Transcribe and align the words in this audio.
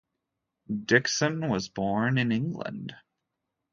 Dickson 0.83 1.47
was 1.47 1.69
born 1.69 2.17
in 2.17 2.31
England. 2.31 2.95